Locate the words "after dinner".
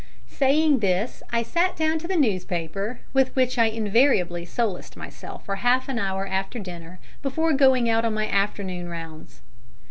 6.25-6.99